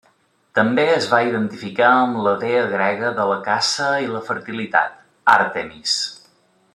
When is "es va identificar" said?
0.93-1.91